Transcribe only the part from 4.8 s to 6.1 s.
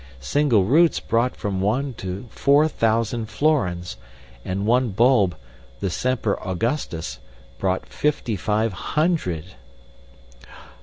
bulb, the